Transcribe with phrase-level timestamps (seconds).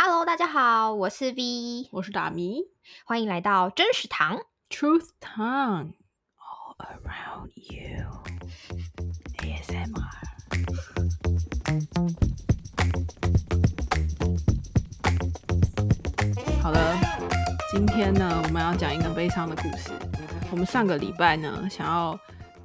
[0.00, 2.62] Hello，大家好，我是 V，我是大咪，
[3.04, 4.38] 欢迎来到真实堂
[4.70, 5.94] Truth Tongue
[6.38, 8.06] All Around You
[9.38, 9.98] ASMR。
[16.62, 16.96] 好了，
[17.72, 19.90] 今天呢，我们要讲一个悲伤的故事。
[20.52, 22.16] 我们上个礼拜呢，想要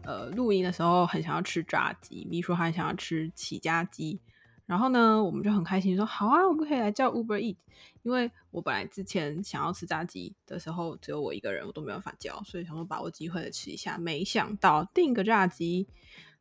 [0.03, 4.21] 呃录音的时候，很想要吃炸鸡，咪说还想要吃起家鸡。
[4.65, 7.57] 然后呢，我们就很开心说好啊，我们可以来叫 Uber Eat，
[8.03, 13.97] 因为我本来之前想要吃炸鸡的时候，只有我一个人，我都没有办法叫，所以想说把握机会的吃一下。
[13.97, 15.87] 没想到订个炸鸡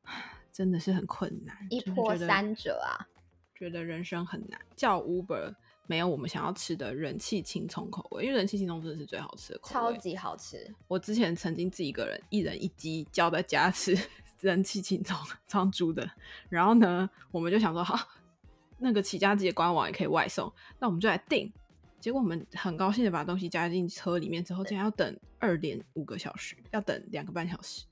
[0.52, 3.08] 真的是很困难，一波三折啊，
[3.54, 4.60] 觉得人生很难。
[4.76, 5.54] 叫 Uber
[5.88, 10.72] 没有我们想要吃的人气青葱口味，因为人气青葱真的是最好吃的口味，超级好吃。
[10.86, 13.98] 我之前曾经自己一个人一人一鸡叫在家吃。
[14.42, 16.10] 人气青葱超猪的，
[16.48, 17.96] 然后呢，我们就想说，好，
[18.78, 21.50] 那个起家鸡的官网也可以外送，那我们就来订。
[22.00, 27.84] 结果我们很高兴的把东西加进车里面之后，竟然要等二点五个小时，要等两个半小时。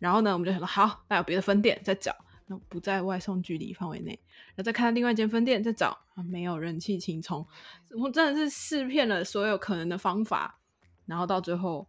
[0.00, 2.12] 然后呢，我们就想说，好，那有别的分店再找，
[2.46, 7.46] 那不在外送距离范围内，然后再看到另外一间分店再找，啊，没有人气青葱，
[7.90, 10.58] 我真的是试遍了所有可能的方法，
[11.06, 11.86] 然后到最后。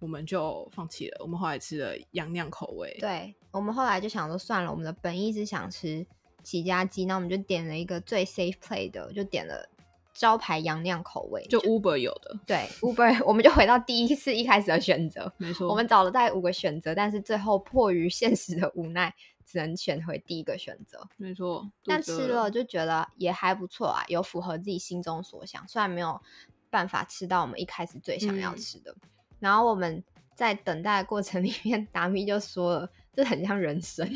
[0.00, 1.18] 我们就放弃了。
[1.20, 2.96] 我们后来吃了洋酿口味。
[2.98, 6.06] 对，我们后来就想说算了，我们的本意是想吃
[6.42, 9.68] 起家鸡，那我们就点了一个最 safe play 的，就点了
[10.12, 12.38] 招牌洋酿口味，就 Uber 有的。
[12.46, 15.32] 对，Uber，我们就回到第一次一开始的选择。
[15.36, 21.06] 没错，我们找了大概五个选择，但是最后迫于现实的无奈，只能选回第一个选择。
[21.16, 26.20] 没错，但吃了就觉得也还不错啊，有符合自己心中所想，虽然没有
[26.68, 28.92] 办法吃到我们一开始最想要吃的。
[28.92, 29.08] 嗯
[29.40, 30.04] 然后我们
[30.34, 32.90] 在等待的过程里面，达米就说了，
[33.20, 34.08] 这很像人生，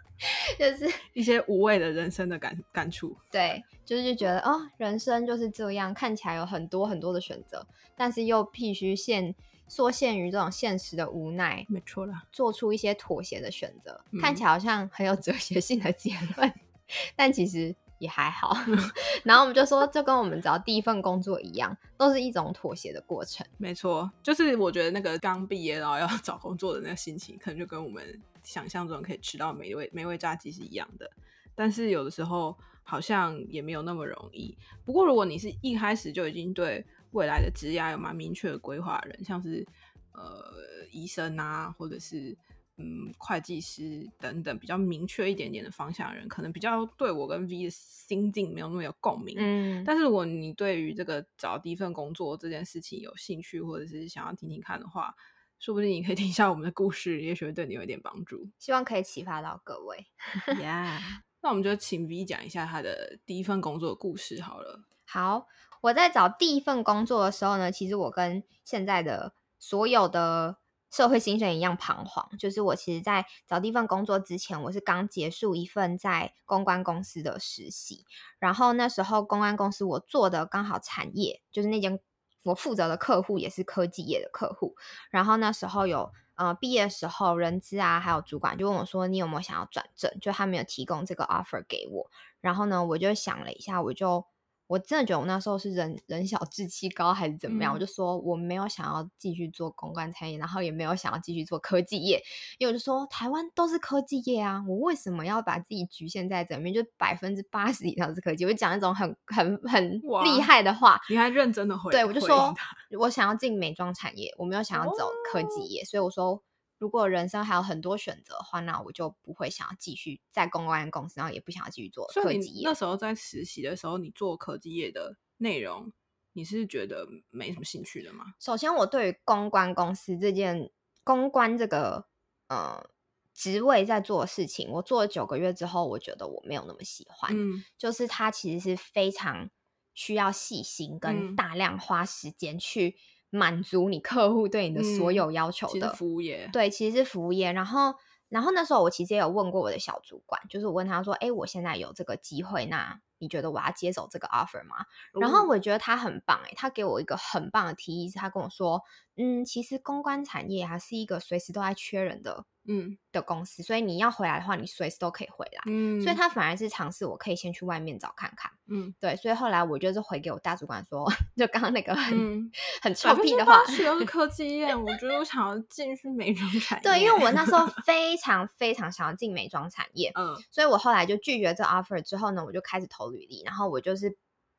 [0.58, 3.14] 就是一些无谓的人生的感感触。
[3.30, 9.34] 对，就是就觉得哦，人生就是这样，看起来有很多很多的选择，但是又必须限
[9.68, 16.50] 缩限于这种现实的无奈，没错啦，做出一些妥协的选择，嗯、看起来好像很有哲学性的结论，
[17.14, 17.76] 但其实。
[17.98, 18.54] 也还好，
[19.24, 23.46] 然后我们就说，就跟我们找第一份工作一样，都是一种妥协的过程。
[23.56, 28.04] 没错，就是我觉得那个刚毕业然后要找工作的那个心情，可能就跟我们
[28.46, 31.10] 想象中可以吃到美味美味炸鸡是一样的。
[31.54, 34.56] 但是有的时候好像也没有那么容易。
[34.84, 39.66] 不过如果你是一开始就已经对未来的职业有蛮明确的规划的人，像是
[40.12, 42.34] 呃医生啊，或者是。
[42.78, 49.34] 嗯，会计师等等比较明确一点点的方向的人，可能比较对我跟 V 的心境没有那么有共鸣。
[49.38, 55.14] 嗯，但是如果你对于这个找第一份工作这件事情有兴趣，或者是想要听听看的话，
[55.58, 58.48] 说不定你可以听一下我们的故事，也许会对你有一点帮助。
[58.58, 60.06] 希望可以启发到各位。
[60.46, 60.98] Yeah，
[61.42, 64.84] 那我们就请 V 讲一下他的第一份工作的故事好了。
[65.04, 65.46] 好，
[65.80, 70.58] 我在找第一份工作的时候呢，其实我跟现在的所有的。
[70.88, 78.06] 社会新生一样彷徨，就是我其实，在找第一份工作之前，我是刚结束一份在公关公司的实习，
[78.38, 82.00] 然后那时候公关公司我做的刚好产业，就是那间
[82.46, 84.74] 我负责的客户也是科技业的客户，
[85.10, 90.10] 然后那时候有呃毕业时候，人资啊还有主管就问我说，你有没有想要转正？
[90.20, 94.26] 就他没有提供这个 offer 给我，然后呢，我就想了一下，我就。
[94.68, 97.72] 我真的觉得我那时候是人人小志气高还是怎么样？
[97.72, 102.20] 嗯、我就说我没有想要继续做公关产业，然后也没有想要继续做科技业，
[102.58, 106.74] 因为我就说台湾都是科技业啊，我为什么要把自己局限在这里面？
[106.74, 111.00] 就百分之八十以上是科技，我就讲一种很很很厉害的话。
[111.08, 111.92] 你还认真的回？
[111.92, 112.54] 对，我就说
[112.98, 116.42] 我想要进美妆产业，我没有想要走科技业，哦、所以我说。
[116.78, 122.68] 如果人生还有很多选择的话，那我就不会想要继续在公关公司，然后也不想要继续做科技业。
[122.68, 125.90] 那时候在实习的时候，你做科技业的内容，
[126.34, 128.34] 你是觉得没什么兴趣的吗？
[128.38, 130.70] 首先，我对于公关公司这件
[131.02, 132.06] 公关这个
[132.48, 132.90] 呃
[133.32, 137.32] 职位在做的事情，我做了九个月之后，我觉得我没有那么喜欢。
[137.34, 139.48] 嗯，就是它其实是非常
[139.94, 142.96] 需要细心跟大量花时间去。
[143.36, 147.52] 满足你客户对你的所有要求的、嗯、服务业，对，其实是服务业。
[147.52, 147.94] 然后，
[148.28, 158.82] 然后那时候我其实也有问过我的小主管，就是我问他说：“哎，我现在有这个机会，那你觉得我要接手这个 offer 吗？”嗯、然后我觉得他很棒，哎，他给我一个很棒的提议，是他跟我说
[159.16, 165.62] ：“嗯，其实公关产业还是一个随时都在缺人的。”嗯的公司，所以你要回来的话，你随时都可以回来。
[165.66, 168.50] 嗯，所以他反而是尝试我可以先去外面找看看。
[168.66, 172.50] 嗯，对，所以后来我就是回给我大主管说， 就刚刚那个很、嗯、
[172.82, 176.82] 很臭屁的话，学的是科技业，我觉得我想要进去美妆产业。
[176.82, 180.10] 对，因为我那时候 非常非常想要进美妆产业。
[180.16, 184.16] 嗯，所以我后来就拒绝这 offer 之后呢，我就开始投履历，然后我就是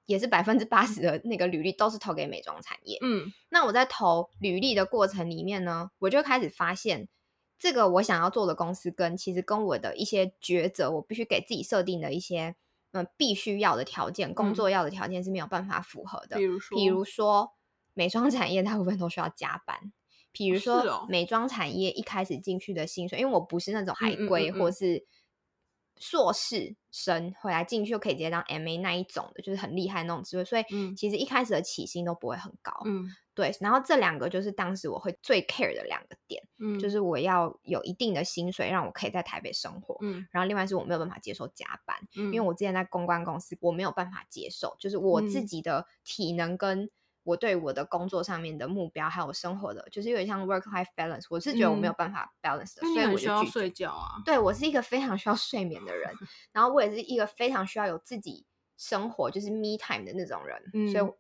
[0.07, 2.97] 也是百分之八十的那个履历都是投给美妆产业。
[3.03, 7.07] 嗯，那我在投履历的过程里面呢，我就开始发现，
[7.59, 12.55] 这个我想要做的公司跟其实跟我的一些抉择，我必须给自己设定的一些
[12.93, 16.37] 嗯必须要的条件，工作要的条件是没有办法符合的。
[16.37, 17.51] 比如说，比如说
[17.93, 19.91] 美妆产业大部分都需要加班。
[20.31, 25.03] 比如说美妆产业一开始进去的薪水，因为我不是那种海归或是
[25.99, 30.63] 硕士生回来进去就可以直接当 MA 那一种的，就是很厉害那种职位，所以
[30.95, 32.71] 其实一开始的起薪都不会很高。
[32.85, 33.55] 嗯，对。
[33.59, 46.89] 然后这两个就是当时我会最 care 的两个点，嗯，就是我要有一定的薪水让我可以在台北生活，嗯，然后另外是我没有办法接受加班，嗯，因为我之前在公关公司我没有办法接受，就是我自己的体能跟。
[47.27, 54.21] 我对我的工作上面的目标，还有生活的，就是有点像 work life balance，我是觉得我没有办法 balance 的，嗯、所以我就需要睡觉啊。
[54.23, 56.09] 对，我是一个非常需要睡眠的人，
[56.53, 58.45] 然后我也是一个非常需要有自己
[58.77, 61.13] 生活，就是 me time 的那种人，嗯、所以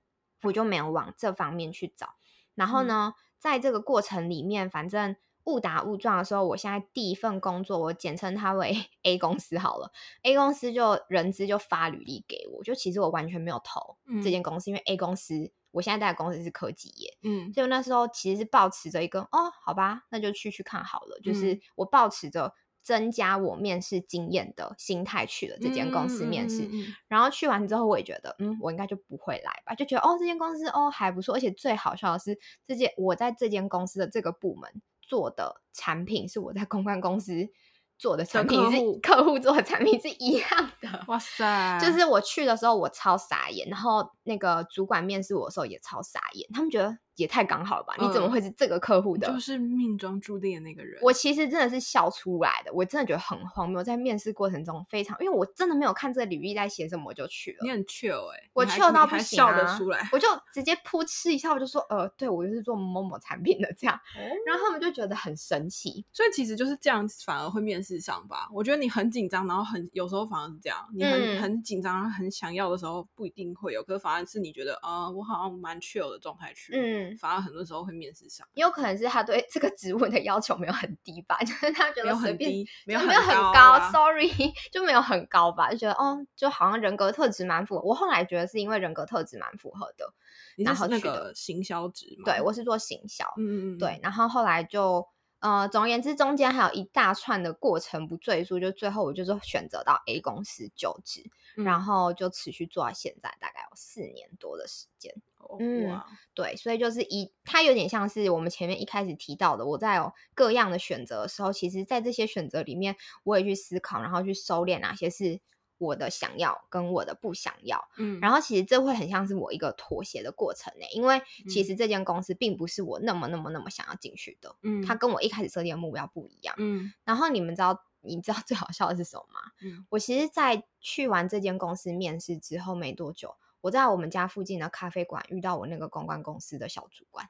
[0.43, 2.15] 我就没有往这方面去找。
[2.55, 9.91] 然后呢，嗯、在这个过程里面，反正误打误撞的时候，我现在第一份工作，我简称它为 A 公司好了
[10.23, 15.51] ，A 公司就人资就发履历给我，就其实我完全没有投这间公司，嗯、因为 A 公司。
[15.77, 21.19] 我现在在的公司是科技业，嗯，所以那时候其实是抱持着一个哦，好吧，那就去去看好了。
[21.19, 37.49] 嗯、就是我抱持着增加我面试经验的心态去了这间公司面试，嗯嗯嗯嗯、然后去完之后，我也觉得，嗯，我应该就不会来吧，就觉得哦，这间公司哦还不错，而且最好笑的是，这间我在这间公司的这个部门做的产品是我在公关公司。
[37.97, 40.49] 做的产品是客户做的产品是一样
[40.81, 41.79] 的，哇塞！
[41.81, 46.97] 就是我去的时候我超傻眼，然后那个主管面试我的时候也超傻眼，他们觉得。
[47.17, 47.93] 也太刚好了吧？
[47.99, 49.27] 你怎么会是这个客户的？
[49.27, 50.97] 就是命中注定的那个人。
[51.01, 53.83] 我其实真的是笑出来的，我真的觉得很荒谬。
[53.83, 57.57] 在面试过程中非常，因为我真的没有看这个履历在写什么，我就去了。
[57.61, 59.51] 你很 chill 哎、欸，我 chill 到不行啊！
[59.51, 63.95] 笑得出来，我就直接噗嗤一下，我就说呃，对我就是做某某产品的这样。
[63.95, 68.47] 哦、然后他们就觉得很神奇，所以其实就是这样，反而会面试上吧？
[68.53, 77.77] 我觉得你很紧张，然后很有时候反而是这样，你很、嗯、很紧张，很想要的时候不一定会有，可是反而是你觉得啊、呃，我好像蛮 chill 的状态去，嗯，反而很多时候。
[77.87, 82.51] 会面试上，也有可能是他对这个职位的要求没有很低吧，就是他觉得随便
[82.85, 84.29] 没有很低，没有很高，sorry
[84.71, 87.81] 就没有很高吧，就觉得哦，就好像人格特质蛮符合。
[87.83, 90.11] 我后来觉得是因为人格特质蛮符合的，
[90.57, 95.07] 然后那个行销职嘛，对，我是做行销，嗯嗯，对，然后后来就
[95.39, 101.23] 呃，总而言之，中间还有一大串的过程不赘述，就最后我就是选择到 A 公司就职，
[101.55, 105.13] 嗯、然后就持续做到现在，大概有四年多的时间。
[105.59, 106.01] 嗯，
[106.33, 115.39] 对，所以就是一，它有点像是我们前面一开始提到的，我在有各样的选择的时候，其实，在这些选择里面，我也去思考，然后去收敛哪些是
[115.77, 117.87] 我的想要跟我的不想要。
[117.97, 124.55] 嗯，然后其实这会很像是我一个妥协的过程呢，因为其实这间公司并不是我那么那么那么想要进去的。
[124.63, 126.55] 嗯，它跟我一开始设定的目标不一样。
[126.57, 129.39] 嗯，然后你们知道，你知道最好笑的是什么吗？
[129.61, 133.35] 嗯，我其实，在去完这间公司面试之后没多久。
[133.61, 137.27] 我在我们家附近的咖啡馆遇到我那个公关公司的小主管，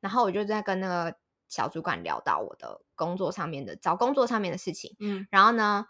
[0.00, 5.86] 然后我就在跟那个小主管聊到我的工作上面的找工作上面的事情，嗯，然后呢，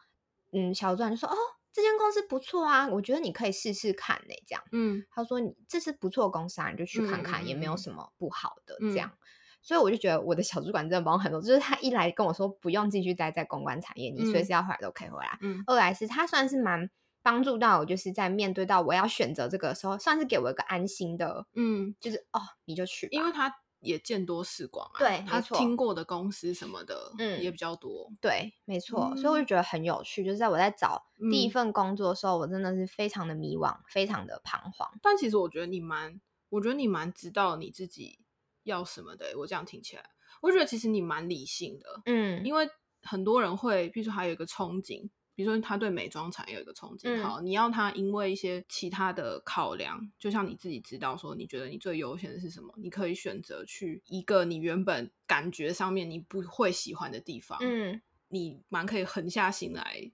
[0.52, 1.36] 嗯，小主管就说：“哦，
[1.78, 9.18] 这间公司不错啊，我觉得你可以试试看呢。”这样，嗯，他说：“你这是不错的公司啊，你就去看看，也没有什么不好的。”这样，嗯，
[9.62, 16.90] 所以我就觉得我的小主管真的帮我很多，就是他一来跟我说不用继续待在公关产业，你随时要回来都可以回来，嗯，二来是他算是蛮。
[17.20, 34.88] 帮助到我，就是在面对到我要选择这个时候，算是给我一个安心的，嗯，就是哦，你就去，因为他也见多识广啊，对，他听过的公司什么的，嗯，也比较多，对，没错，嗯、所以我就觉得很有趣，就是在我在找第一份工作的时候，嗯、我真的是非常的迷惘，非常的彷徨。
[35.02, 38.18] 但其实我觉得你蛮，我觉得你蛮知道你自己
[38.64, 39.34] 要什么的。
[39.38, 40.04] 我这样听起来，
[40.42, 42.68] 我觉得其实你蛮理性的，嗯，因为
[43.02, 45.08] 很多人会，譬如说还有一个憧憬。
[45.38, 60.10] 比如说，他对美妆产业有一个憧憬，好，你要他因为一些其他的考量，就像你自己知道说，你觉得你最优先的是什么，你可以选择去一个你原本感觉上面你不会喜欢的地方，嗯，你蛮可以狠下心来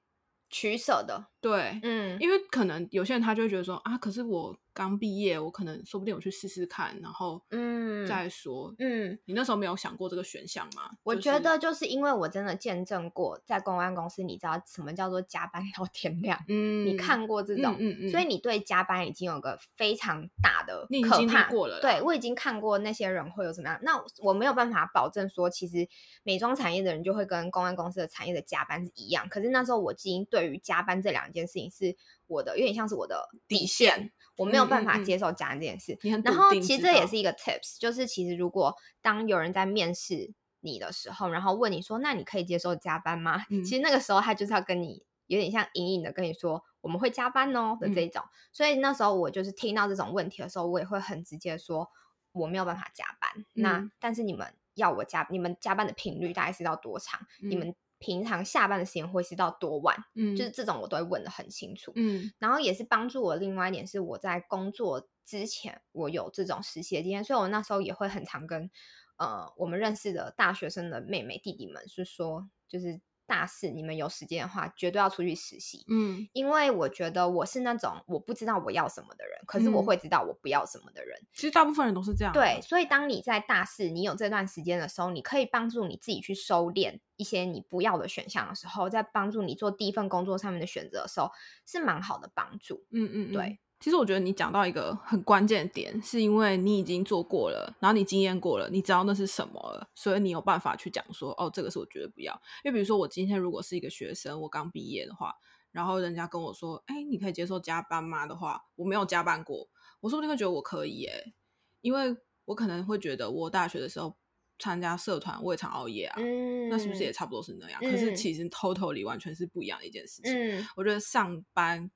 [0.54, 4.56] 取舍的，对，嗯，因为可能有些人他就会觉得说啊，可是我。
[4.76, 8.74] 刚毕业，我可能说不定我去试试看，然后嗯再说。
[8.80, 10.90] 嗯，嗯，你那时候没有想过这个选项吗？
[11.04, 16.36] 我觉得就是因为我真的见证过，在公安公司，你知道什么叫做加班到天亮？
[16.48, 21.80] 嗯，你看过这种，嗯嗯，嗯，所以你对加班已经有个非常大的可怕过了。
[21.80, 23.78] 对，我已经看过那些人会有怎么样。
[23.82, 23.92] 那
[24.24, 25.88] 我没有办法保证说，其实
[26.24, 29.28] 美妆产业的人就会跟公安公司的产业的加班是一样。
[29.28, 31.96] 可是那时候我已经对于加班这两件事情是
[32.26, 34.12] 我的，有点像是我的底线。
[34.36, 35.92] 我没有办法接受加班这件事。
[36.02, 43.44] 嗯嗯嗯，然后其实这也是一个 tips，就是其实如果当有人在面试你的时候，然后问你说，那你可以接受加班吗？
[43.48, 48.24] 嗯、其实那个时候他就是要跟你有点像隐隐的跟你说，我们会加班哦的这种。
[48.24, 51.88] 嗯、所以那时候我就是听到这种问题的时候，我也会很直接说
[52.32, 53.30] 我没有办法加班。
[53.54, 57.20] 嗯、那但是你们要我加，你们加班的频率大概是到多长？
[57.40, 57.72] 嗯、你们
[58.04, 59.96] 平常下班的时间会是到多晚？
[60.14, 61.90] 嗯，就是这种我都会问的很清楚。
[61.94, 68.70] 嗯，然后也是帮助我另外一点是我在工作之前我有这种实习的经验，所以我那时候也会很常跟。
[69.16, 75.84] 呃，我们认识的大学生的妹妹弟弟们是说，就是大四你们有时间的话，绝对要出去实习。
[75.88, 81.18] 嗯，因为我觉得我是那种我不知道我要什么的人，可是我会知道我不要什么的人。
[81.32, 82.32] 其实大部分人都是这样。
[82.32, 91.30] 对，所以当你在大四，你有这段时间的时候，你可以帮助你自己去收敛一些你不要的选项的时候，在帮助你做第一份工作上面的选择的时候，
[91.66, 92.84] 是蛮好的帮助。
[92.90, 93.58] 嗯嗯，嗯，对。
[93.80, 102.32] 其实我觉得你讲到一个很关键的点，是因为你已经做过了，然后你经验过了，你知道那是什么了，所以你有办法去讲说，哦，这个是我绝对不要。
[102.64, 105.34] 因为比如说我今天如果是一个学生，我刚毕业的话，
[105.70, 109.68] 然后人家跟我说，哎，你可以接受加班吗的话，我没有加班过，
[110.00, 111.34] 我说不定会觉得我可以耶，
[111.82, 112.16] 因为
[112.46, 114.16] 我可能会觉得我大学的时候
[114.58, 117.78] 参加社团，我也常熬夜啊，嗯，那是不是也差不多是那样？
[117.82, 120.32] 嗯，可是其实 totally 完全是不一样的一件事情。
[120.32, 121.90] 嗯，我觉得上班。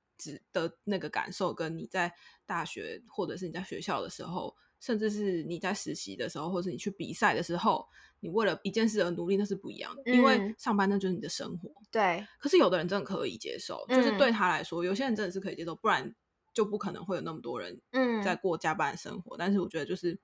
[0.53, 2.13] 的那个感受，跟你在
[2.47, 7.87] 大学或者是你在学校的时候，甚至是你在实习的时候，或者是你去比赛的时候，
[8.21, 10.03] 你为了一件事而努力，那是不一样的。
[10.07, 11.71] 嗯、因为上班那就是你的生活。
[11.91, 12.27] 对。
[12.39, 16.15] 可是有的人真的可以接受，就是对他来说，嗯、有些人真的是可以接受，不然
[16.53, 19.37] 就不可能会有那么多人嗯在过加班的生活。
[19.37, 20.19] 嗯、但是我觉得，就是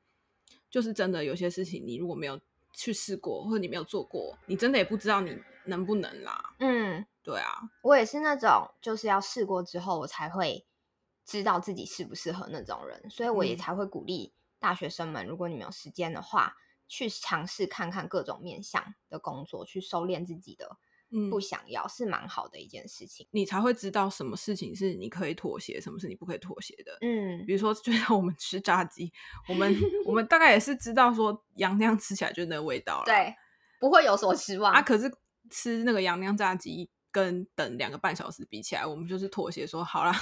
[0.70, 2.40] 就是真的有些事情，你如果没有
[2.74, 6.54] 去试过，或者你没有做过，你真的也不知道你能不能啦。
[6.58, 7.06] 嗯。
[7.22, 10.66] 对啊，我也是那种就是要试过之后，我才会
[11.24, 16.54] 知道自己适不适合那种人，所以我也才会鼓励大学生们，嗯、如果你们有时间的话，
[16.86, 20.76] 去尝试看看各种面向的工作，去收敛自己的
[21.30, 23.26] 不想要，嗯、是蛮好的一件事情。
[23.30, 26.96] 你才会知道什么事情是你可以妥协，什么是你不可以妥协的。
[27.00, 29.12] 嗯，比如说，就像我们吃炸鸡，
[29.48, 29.74] 我们
[30.06, 33.34] 我们大概也是知道说杨酿吃起来就那个味道了，对，
[33.80, 34.82] 不会有所失望啊。
[34.82, 35.10] 可是
[35.50, 36.90] 吃那个杨酿炸鸡。
[37.14, 40.12] 跟等两个半小时比起来，我们就是妥协说好啦，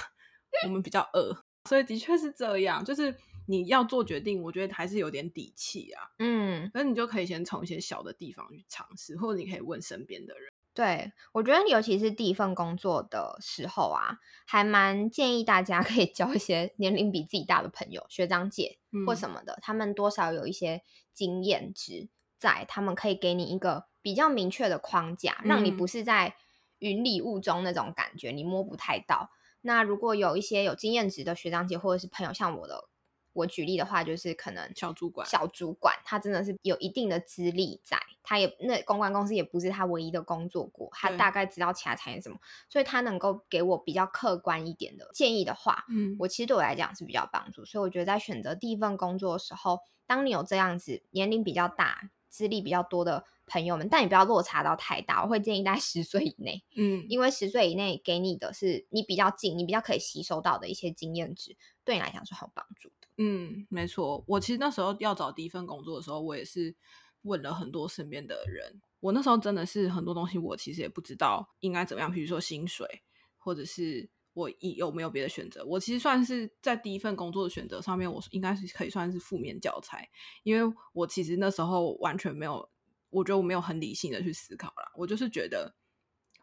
[0.67, 1.35] 我们比较饿，
[1.67, 2.85] 所以的确是这样。
[2.85, 6.11] 就是你要做决定，我觉得还是有点底气啊。
[6.19, 10.52] 嗯，那你就可以先从一些小的地方去尝试，或者你可以问身边的人。
[10.75, 26.35] 对，我觉得尤其是第一份工作的时候啊，还蛮建议大家可以交一些年龄比自己大的朋友、学长姐或什么的，嗯、他们多少有一些经验值在，他们可以给你一个比较明确的框架，让你不是在。
[26.83, 29.31] 云里雾中那种感觉，你摸不太到。
[29.61, 32.89] 那如果有一些有经验值的学长姐或者是朋友，像我的，
[33.33, 47.65] 我举例的话，就是可能小主管，小主管他真的是有一定的资历在，他也那公关公司也不是他唯一的工作过，他大概知道其他产业什么，所以他能够给我比较客观一点的建议的话，嗯，我其实对我来讲是比较帮助。
[47.65, 53.25] 所以我觉得在选择第一份工作的时候，当你有这样子年龄比较大、资历比较多的。
[53.45, 63.02] 朋友们，但你不要落差到太大，我会建议在十岁以内，嗯，因为十岁以内给你的是你比较近，你比较可以吸收到的一些经验值，对你来讲是很有帮助的。
[63.23, 66.75] 嗯，没错，我其实那时候要找第一份工作的时候，我也是
[67.23, 73.03] 问了很多身边的人，我那时候真的是很多东西，我其实也不知道应该怎么样，比如说薪水，
[73.39, 80.09] 或者是我有没有别的选择，我其实算是在第一份工作的选择上面，我应该是可以算是负面教材，
[80.43, 82.69] 因为我其实那时候完全没有。
[83.11, 85.75] 我觉得我没有很理性的去思考啦，我就是觉得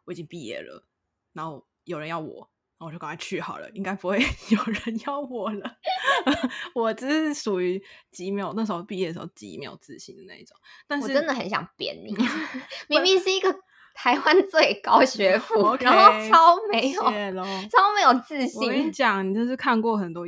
[0.05, 0.85] 我已经毕业了，
[1.33, 2.47] 然后有人要我，
[2.79, 4.17] 然后我就赶快去好了，应该不会
[4.49, 5.77] 有人要我了。
[6.73, 10.55] 我只是属于几秒那时候毕业的时候几秒自信的那一种。
[10.87, 12.15] 但是我真的很想扁你，
[12.87, 13.53] 明明是一个
[13.93, 18.61] 台湾最高学府，Okay, 然后超没有，超没有自信。
[18.61, 20.25] 我跟你讲，你就是看过很多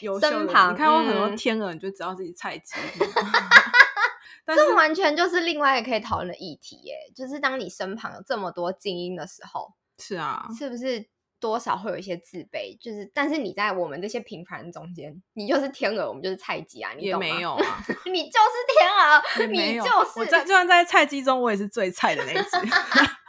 [0.00, 2.74] 优秀旁你看过很多天鹅，你就知道自己菜鸡。
[4.46, 11.06] 这完全就是另外一个可以讨论的议题耶，就是当你身旁有这么多精英的时候，是啊，是不是
[11.40, 12.78] 多少会有一些自卑？
[12.78, 17.26] 就是，但是你在我们这些平凡人中间，你就是天鹅，我们就是菜鸡啊，你懂吗？
[17.26, 20.20] 也没有啊， 你就是天鹅，你就是。
[20.20, 22.56] 我在就算在菜鸡中，我也是最菜的那一只，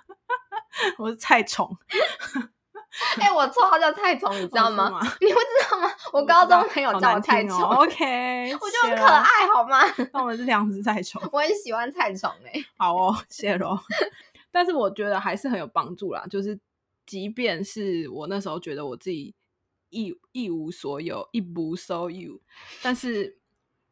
[0.99, 1.75] 我是菜虫。
[3.21, 4.87] 哎、欸，我绰号叫菜虫，你知道吗？
[4.87, 5.89] 哦、吗你不知道吗？
[6.11, 7.77] 我高中朋友叫我菜虫、哦。
[7.85, 9.79] OK，我觉得很可爱，好吗？
[10.11, 11.21] 那我们是两只菜虫。
[11.31, 12.65] 我很喜欢菜虫哎、欸。
[12.75, 13.79] 好哦，谢喽。
[14.51, 16.59] 但是我觉得还是很有帮助啦，就是
[17.11, 19.35] 即便是我那时候觉得我自己
[19.89, 22.39] 一一无所有，一无所有。
[22.81, 23.37] 但是，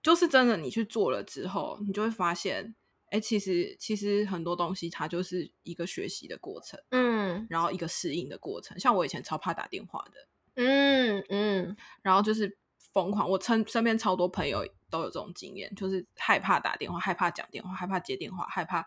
[0.01, 2.73] 就是真的，你去做了之后，你就会发现，
[3.11, 8.79] 哎，其实其实很多东西它就是一个学习的过程，嗯，然后一个适应的过程。
[8.79, 12.57] 像我以前超怕打电话的，嗯嗯，然后就是
[12.93, 18.85] 疯狂，我身身边超多朋友都有这种经验，就是害怕打电话，害怕讲电话，害怕接电话，害怕。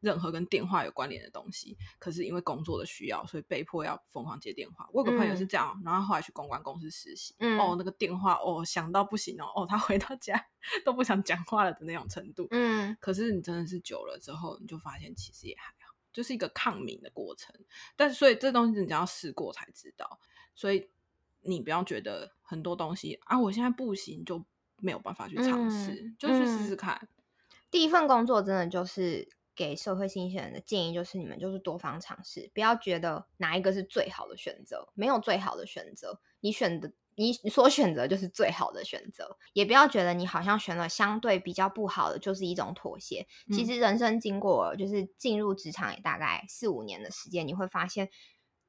[0.00, 4.88] 任何跟电话有关联的东西，可是因为工作的需要，所以被迫要疯狂接电话。
[4.92, 10.46] 我有个朋友是这样，嗯、然后后来去公关公司实习，嗯、哦，那个电话哦响到不行哦，哦，他回到家
[10.84, 12.46] 都不想讲话了的那种程度。
[12.52, 17.52] 嗯，可是你真的是久了之后，你就发现其实也还好，就是一个抗敏的过程。
[17.96, 20.20] 但是所以这东西你只要试过才知道，
[20.54, 20.88] 所以
[21.40, 24.44] 你不要觉得很多东西啊，我现在不行就
[24.76, 27.08] 没有办法去尝试，嗯、就去试试看、嗯。
[27.70, 29.28] 第一份工作真的就是。
[29.58, 43.26] 给社会新鲜人的建议就是，你们就是多方尝试，不要觉得哪一个是最好的选择，没有最好的选择，你选的你所选择就是最好的选择，也不要觉得你好像选了相对比较不好的就是一种妥协。
[43.52, 48.08] 其实人生经过就是进入职场也大概四五年的时间，你会发现。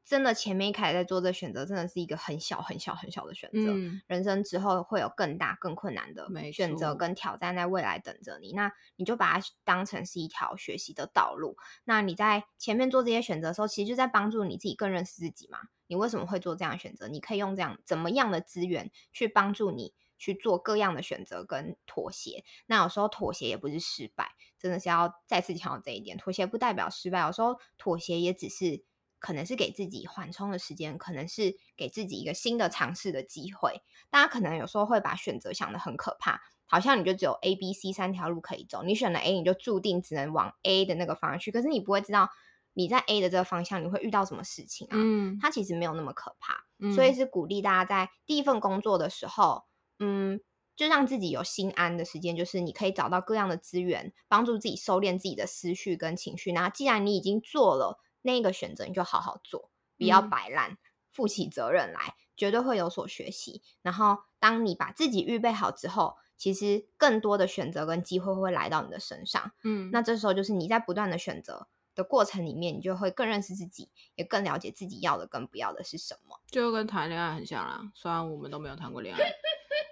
[0.06, 3.72] 真的，前面一开始在做这选择，真的是一个很小很小很小的选择。
[3.72, 8.51] 嗯、人生之后会有更大更困难的选择跟挑战在未来等着你。
[8.53, 11.58] 那你就把它当成是一条学习的道路。
[11.84, 15.60] 那你在前面做这些选择的时候，其实就在帮助你自己更认识自己嘛。
[15.86, 17.08] 你为什么会做这样的选择？
[17.08, 22.44] 你可以用这样怎么样的资源去帮助你去做各样的选择跟妥协。
[22.65, 26.18] 那有时候妥协也不是失败，真的是要再次强调这一点。
[26.18, 28.84] 妥协不代表失败，有时候妥协也只是。
[29.19, 33.81] 可能是给自己缓冲的时间，可能是给自己一个新的尝试的机会。
[34.09, 41.51] 大家可能有时候会把选择想得很可怕，好像你就只有 A、B、C 三条路可以走，你选了 A，你就注定只能往 A 的那个方向去。
[41.51, 42.29] 可是你不会知道
[42.73, 44.95] 你在 A 的这个方向你会遇到什么事情啊？
[44.95, 46.65] 嗯，它其实没有那么可怕。
[46.79, 49.65] 嗯，所以是鼓励大家在第一份工作的时候，
[49.99, 50.39] 嗯，
[50.77, 56.53] 就让自己有心安的时间，就是你可以找到各样的资源，帮助自己收敛自己的思绪跟情绪。
[56.53, 57.99] 那既然你已经做了。
[58.21, 60.77] 那个选择你就好好做，不要摆烂，
[61.12, 63.62] 负起责任来，绝对会有所学习。
[63.82, 69.51] 然后，当你把自己预备好之后，其实更多的选择跟机会会来到你的身上。
[69.63, 76.39] 嗯，那这时候就是你在不断的选择的过程里面，你就会更认识自己，也更了解自己要的跟不要的是什么。
[76.47, 79.19] 就跟谈恋爱很像啦，虽然我们都没有谈过恋爱。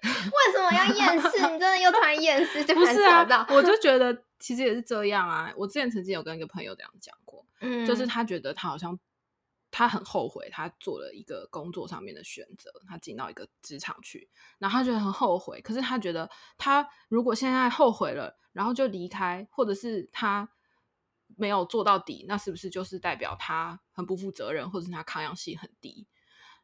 [0.07, 1.37] 为什么要厌世？
[1.37, 2.63] 你真的又突然厌世？
[2.63, 5.51] 就不是啊，我就觉得其实也是这样啊。
[5.57, 7.26] 我之前曾经有跟一个朋友这样讲过。
[7.59, 8.99] 嗯，就是他觉得他好像
[9.69, 15.59] 他很后悔，他做了一个工作上面的选择，他进到一个职场去，然后他觉得很后悔。
[15.61, 20.49] 可是他觉得他如果现在后悔了，然后就离开，或者是他
[21.35, 26.07] 没有做到底，那是不是就是代表他很不负责任，或者是他抗压性很低？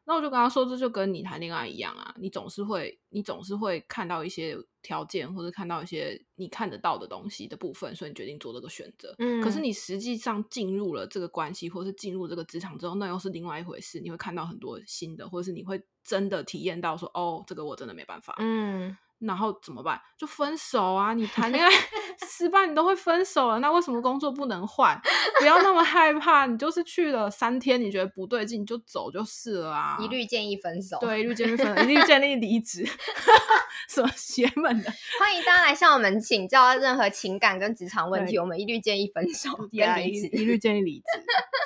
[0.06, 9.14] 那我就跟他说，这就跟你谈恋爱一样啊，你总是会，你总是会看到一些条件，或者看到一些你看得到的东西的部分，所以你决定做这个选择。
[9.18, 13.98] 嗯，可是你实际上进入了这个关系，或是进入这个职场之后，那又是另外一回事。
[14.00, 18.34] 你会看到很多新的，或者是你会真的体验到说，哦，这个我真的没办法。
[18.38, 18.96] 嗯。
[19.20, 20.00] 然后怎么办？
[20.18, 21.14] 就分手啊！
[21.14, 21.70] 你谈恋爱
[22.28, 23.58] 失败，你都会分手了。
[23.58, 25.00] 那为什么工作不能换？
[25.38, 26.46] 不要那么害怕。
[26.46, 29.96] 你就是去了三天，你觉得不对劲，你就走就是了啊！
[30.00, 30.98] 一律建议分手。
[31.00, 32.86] 对，一律 建议分手，一律建议离职。
[33.88, 34.92] 什么邪门的？
[35.20, 41.04] 欢迎大家来向我们请教任何情感跟职场问题，我们一律建议分手跟离职，一律建议离职。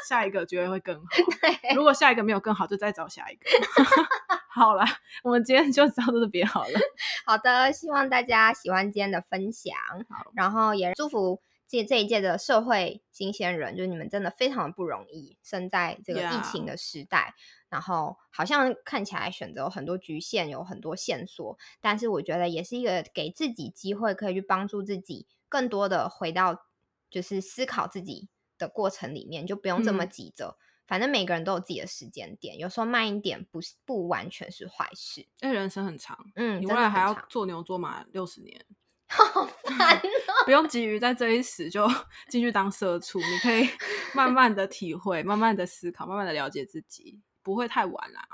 [0.08, 1.02] 下一个绝对会更好。
[1.74, 3.48] 如果下一个没有更好，就再找下一个。
[4.50, 4.84] 好了，
[5.22, 6.80] 我们今天就到这边好了。
[7.26, 9.74] 好的，希望大家喜欢今天的分享。
[10.08, 17.34] 好，然后也祝福这这一届的社会新鲜人，就是你们真的非常的不容易，生在这个疫情的时代。
[17.36, 17.58] Yeah.
[17.68, 26.64] 然后好像看起来选择有很多局限，有很多线索，但是我觉得也是一个给自己机会，可以去帮助自己更多的回到
[27.10, 30.56] 就是思考自己的过程里面，就不用这么急着。
[30.58, 35.20] 嗯反正每个人都有自己的时间点，有时候慢一点不是不完全是坏事。
[35.42, 38.64] 因为人生很长，嗯，你未来还要做牛做马六十年，
[39.06, 40.00] 好烦哦！
[40.46, 41.86] 不用急于在这一时就
[42.28, 43.68] 进去当社畜，你可以
[44.14, 48.26] 慢慢的体会，慢慢的思考，慢慢的了解自己，不会太晚啦。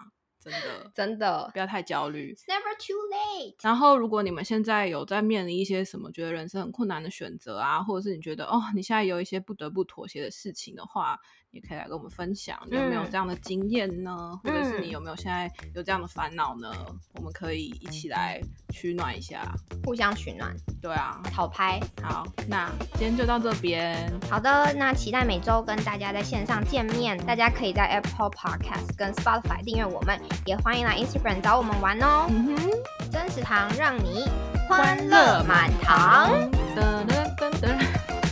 [0.45, 2.35] 真的，真的不要太焦虑。
[2.35, 3.55] It's never too late。
[3.63, 11.19] 然后，如果你们现在有在面临一些什么觉得人生很困难的选择啊，或者是你觉得哦，你现在有一些不得不妥协的事情的话，
[11.51, 14.39] 也可以来跟我们分享，你有没有这样的经验呢？
[14.45, 16.71] 嗯、或者是你有没有现在有这样的烦恼呢？
[17.15, 19.51] 我们可以一起来取暖一下，
[19.85, 20.55] 互相取暖。
[20.83, 21.81] 对啊，好拍。
[22.03, 24.13] 好，那今天就到这边。
[24.29, 27.17] 好的，那期待每周跟大家在线上见面。
[27.25, 32.27] 大家可以在 Apple Podcast 跟 Spotify 订阅我们，也欢迎来 Instagram 找我们玩哦。
[32.29, 32.71] 嗯哼，
[33.11, 34.29] 真食堂让你
[34.69, 36.31] 欢乐满堂。
[36.77, 37.79] 噔噔噔噔。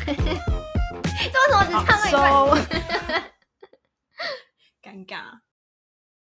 [1.33, 3.23] 这为什么只唱了一半？
[4.83, 5.38] 尴尬。